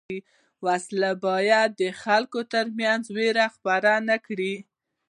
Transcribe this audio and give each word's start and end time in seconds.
وسله 0.65 1.11
باید 1.25 1.69
د 1.81 1.83
خلکو 2.03 2.39
تر 2.53 2.65
منځ 2.79 3.03
وېره 3.17 3.45
خپره 3.55 3.91
نه 4.09 4.17
کړي 4.25 4.55